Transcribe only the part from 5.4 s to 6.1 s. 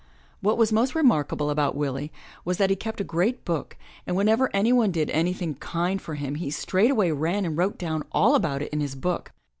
kind